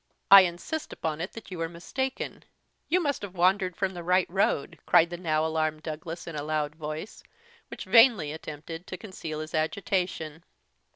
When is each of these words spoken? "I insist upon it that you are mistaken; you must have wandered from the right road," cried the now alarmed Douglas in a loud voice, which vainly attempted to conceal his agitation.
"I 0.31 0.41
insist 0.41 0.91
upon 0.91 1.21
it 1.21 1.33
that 1.33 1.51
you 1.51 1.61
are 1.61 1.69
mistaken; 1.69 2.43
you 2.89 2.99
must 2.99 3.21
have 3.21 3.35
wandered 3.35 3.75
from 3.77 3.93
the 3.93 4.01
right 4.01 4.25
road," 4.31 4.79
cried 4.87 5.11
the 5.11 5.17
now 5.17 5.45
alarmed 5.45 5.83
Douglas 5.83 6.25
in 6.25 6.35
a 6.35 6.41
loud 6.41 6.73
voice, 6.75 7.21
which 7.67 7.85
vainly 7.85 8.31
attempted 8.31 8.87
to 8.87 8.97
conceal 8.97 9.41
his 9.41 9.53
agitation. 9.53 10.43